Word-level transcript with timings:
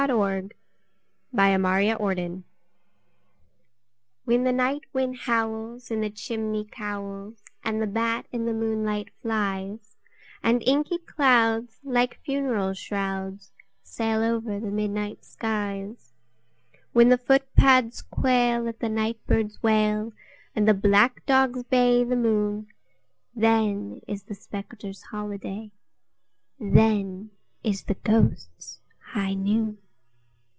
THE 0.01 0.07
GHOSTS' 0.07 0.57
HIGH 1.35 1.57
NOON 1.57 2.43
WHEN 4.25 4.43
the 4.43 4.51
night 4.51 4.81
wind 4.93 5.15
howls 5.15 5.91
in 5.91 6.01
the 6.01 6.09
chimney 6.09 6.67
cowls, 6.71 7.43
and 7.63 7.79
the 7.79 7.85
bat 7.85 8.25
in 8.31 8.47
the 8.47 8.53
moonlight 8.53 9.09
flies, 9.21 9.97
And 10.41 10.63
inky 10.63 10.97
clouds, 10.97 11.77
like 11.83 12.19
funeral 12.25 12.73
shrouds, 12.73 13.51
sail 13.83 14.23
over 14.23 14.59
the 14.59 14.71
midnight 14.71 15.23
skies— 15.23 16.13
When 16.93 17.09
the 17.09 17.19
footpads 17.19 18.01
quail 18.01 18.67
at 18.67 18.79
the 18.79 18.89
night 18.89 19.19
bird's 19.27 19.61
wail, 19.61 20.13
and 20.55 20.81
black 20.81 21.23
dogs 21.27 21.61
bay 21.61 22.03
the 22.03 22.15
moon, 22.15 22.65
Then 23.35 24.01
is 24.07 24.23
the 24.23 24.33
spectres' 24.33 25.03
holiday—then 25.11 27.29
is 27.63 27.83
the 27.83 27.93
ghosts' 28.03 28.79
high 29.13 29.35
noon! 29.35 29.77